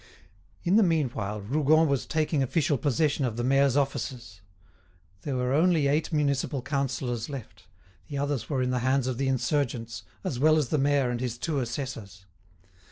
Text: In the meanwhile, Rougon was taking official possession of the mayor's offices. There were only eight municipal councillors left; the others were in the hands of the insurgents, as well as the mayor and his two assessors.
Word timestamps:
In 0.63 0.77
the 0.77 0.81
meanwhile, 0.81 1.41
Rougon 1.41 1.87
was 1.87 2.07
taking 2.07 2.41
official 2.41 2.75
possession 2.79 3.23
of 3.23 3.37
the 3.37 3.43
mayor's 3.43 3.77
offices. 3.77 4.41
There 5.21 5.35
were 5.35 5.53
only 5.53 5.85
eight 5.85 6.11
municipal 6.11 6.63
councillors 6.63 7.29
left; 7.29 7.67
the 8.07 8.17
others 8.17 8.49
were 8.49 8.63
in 8.63 8.71
the 8.71 8.79
hands 8.79 9.05
of 9.05 9.19
the 9.19 9.27
insurgents, 9.27 10.01
as 10.23 10.39
well 10.39 10.57
as 10.57 10.69
the 10.69 10.79
mayor 10.79 11.11
and 11.11 11.19
his 11.21 11.37
two 11.37 11.59
assessors. 11.59 12.25